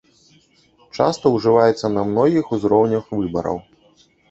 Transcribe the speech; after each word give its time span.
Часта 0.97 1.25
ўжываецца 1.35 1.93
на 1.97 2.07
многіх 2.13 2.45
узроўнях 2.59 3.15
выбараў. 3.21 3.57